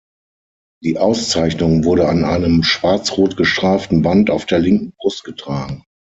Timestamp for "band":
4.01-4.31